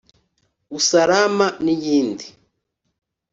[0.77, 2.25] Usalama n’iyindi